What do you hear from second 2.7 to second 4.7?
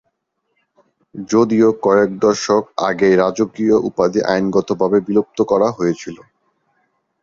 আগেই রাজকীয় উপাধি আইনত